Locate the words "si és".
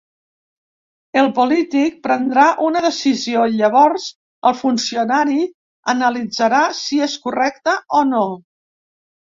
6.83-7.19